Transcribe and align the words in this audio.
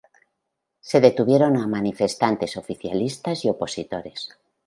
Se 0.89 0.99
detuvieron 0.99 1.57
a 1.57 1.67
manifestantes 1.67 2.57
oficialistas 2.57 3.45
y 3.45 3.51
opositores. 3.51 4.29